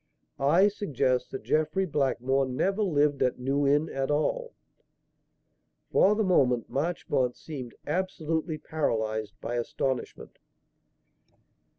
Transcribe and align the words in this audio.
"I 0.39 0.67
suggest 0.67 1.29
that 1.29 1.43
Jeffrey 1.43 1.85
Blackmore 1.85 2.47
never 2.47 2.81
lived 2.81 3.21
at 3.21 3.37
New 3.37 3.67
Inn 3.67 3.87
at 3.87 4.09
all." 4.09 4.55
For 5.91 6.15
the 6.15 6.23
moment, 6.23 6.67
Marchmont 6.71 7.35
seemed 7.35 7.75
absolutely 7.85 8.57
paralysed 8.57 9.39
by 9.41 9.57
astonishment. 9.57 10.39